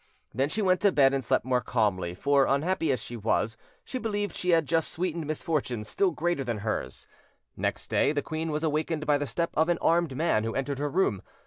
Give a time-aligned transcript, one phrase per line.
[0.33, 3.55] Then she went to bed and slept more calmly; for, unhappy as she was,
[3.85, 7.05] she believed she had just sweetened misfortunes still greater than hers.
[7.55, 10.79] Next day the queen was awakened by the step of an armed man who entered
[10.79, 11.21] her room.